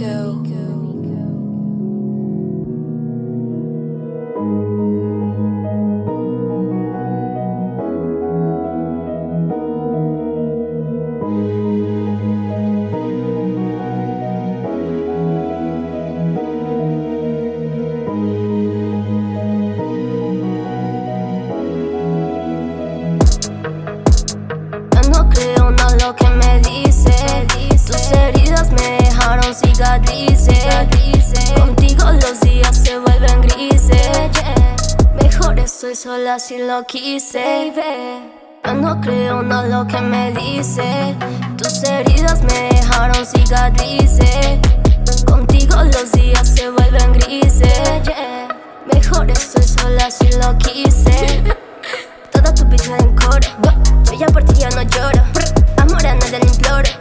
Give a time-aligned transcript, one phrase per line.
[0.00, 0.30] Nico.
[24.92, 27.12] Ya no creo nada lo que me dice.
[27.86, 28.99] Tus heridas me
[29.30, 31.52] dejaron cicatrices.
[31.56, 34.28] Contigo los días se vuelven grises.
[35.22, 37.72] Mejor estoy sola si lo quise.
[38.64, 41.14] Ya no creo nada lo que me dice.
[41.56, 44.58] Tus heridas me dejaron cicatrices.
[45.24, 48.02] Contigo los días se vuelven grises.
[48.92, 51.44] Mejor estoy sola si lo quise.
[52.32, 53.48] Toda tu pizza en coro.
[54.10, 55.22] Yo ya por ti ya no lloro.
[55.76, 56.99] Amor a nadie le imploro.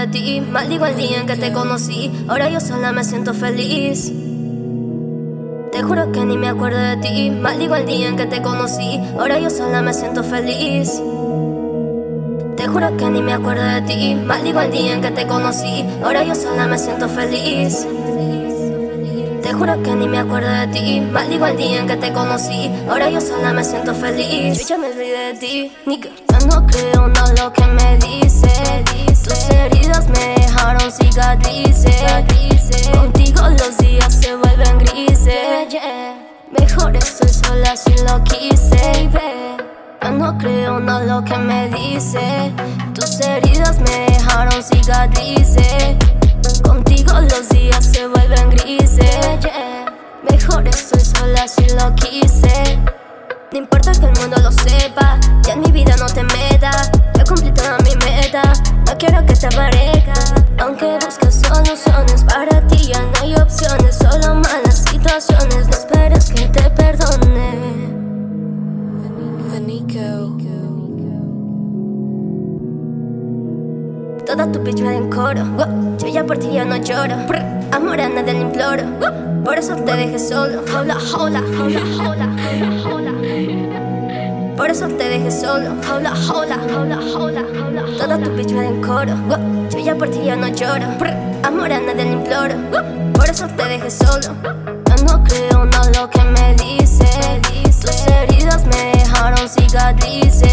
[0.00, 0.38] De ti.
[0.38, 2.10] El día en que te conocí.
[2.28, 4.12] Ahora yo sola me siento feliz.
[5.72, 7.30] Te juro que ni me acuerdo de ti.
[7.30, 8.98] Maldigo el día en que te conocí.
[9.18, 11.02] Ahora yo sola me siento feliz.
[12.56, 14.14] Te juro que ni me acuerdo de ti.
[14.14, 15.84] Maldigo el día en que te conocí.
[16.02, 17.86] Ahora yo sola me siento feliz.
[19.42, 21.00] Te juro que ni me acuerdo de ti.
[21.00, 22.70] Maldigo el día en que te conocí.
[22.88, 24.60] Ahora yo sola me siento feliz.
[24.60, 25.72] Yo ya me olvidé de ti.
[25.86, 26.29] Nigga.
[26.46, 28.84] No creo nada lo que me dice.
[29.24, 32.88] Tus heridas me dejaron cicatrices.
[32.92, 35.74] Contigo los días se vuelven grises.
[36.58, 39.10] Mejor estoy sola si lo quise.
[40.18, 42.52] No creo nada lo que me dice.
[42.94, 45.96] Tus heridas me dejaron cicatrices.
[46.62, 49.38] Contigo los días se vuelven grises.
[50.30, 52.29] Mejor estoy sola si lo quise.
[55.50, 56.90] Ya en mi vida no te metas.
[57.16, 58.42] Ya cumplí toda mi meta,
[58.86, 60.14] no quiero que te parezca.
[60.58, 65.66] Aunque busques soluciones para ti, ya no hay opciones, solo malas situaciones.
[65.66, 67.70] No esperes que te perdone.
[74.26, 75.42] Toda tu bitch me en coro.
[75.98, 77.16] Yo ya por ti ya no lloro.
[77.72, 78.84] Amor a nadie le imploro.
[79.44, 80.62] Por eso te dejé solo.
[80.72, 82.99] Hola, hola, hola, hola, hola, hola.
[84.60, 85.70] Por eso te dejé solo.
[85.90, 87.82] Hola, hola, hola, hola, hola.
[87.96, 89.14] Toda tu bitch me da en coro.
[89.70, 90.86] Yo ya por ti ya no lloro.
[91.42, 92.56] Amor a nadie le imploro.
[93.14, 94.36] Por eso te dejé solo.
[94.84, 97.06] Ya no creo nada lo que me dice.
[97.80, 100.52] Tus heridas me dejaron cicatrices.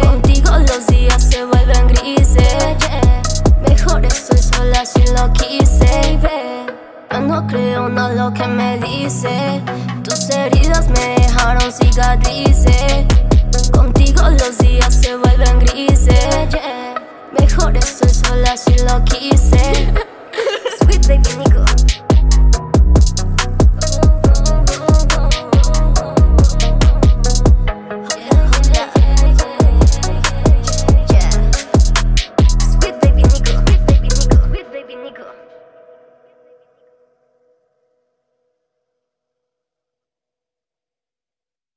[0.00, 2.56] Contigo los días se vuelven grises.
[3.68, 6.18] Mejor estoy sola si lo quise.
[7.10, 9.60] Ya no creo nada lo que me dice.
[10.02, 13.06] Tus heridas me dejaron cicatrices.
[13.70, 15.21] Contigo los días se.